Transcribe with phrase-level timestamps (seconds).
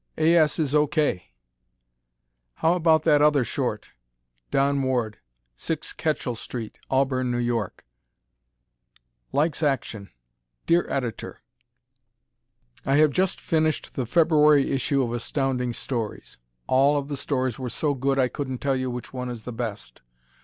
[0.17, 0.35] A.
[0.35, 0.57] S.
[0.57, 0.87] is O.
[0.87, 1.29] K!
[2.55, 3.91] How about that other short?
[4.49, 5.19] Don Ward,
[5.57, 7.47] 6 Ketchel St., Auburn, N.
[7.47, 7.67] Y.
[9.31, 10.09] Likes Action
[10.65, 11.43] Dear Editor:
[12.83, 16.39] I have just finished the February issue of Astounding Stories.
[16.65, 19.53] All of the stories were so good I couldn't tell you which one is the
[19.53, 20.01] best.